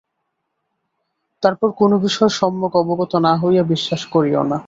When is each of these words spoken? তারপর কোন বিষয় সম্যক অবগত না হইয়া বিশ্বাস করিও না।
তারপর 1.43 1.69
কোন 1.71 1.91
বিষয় 1.97 2.31
সম্যক 2.31 2.73
অবগত 2.75 3.13
না 3.25 3.33
হইয়া 3.37 3.63
বিশ্বাস 3.63 4.01
করিও 4.05 4.43
না। 4.43 4.59